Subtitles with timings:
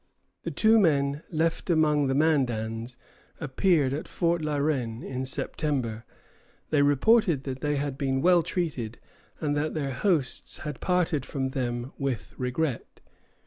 [0.41, 2.97] The two men left among the Mandans
[3.39, 6.05] appeared at Fort La Reine in September.
[6.71, 8.97] They reported that they had been well treated,
[9.39, 12.99] and that their hosts had parted from them with regret.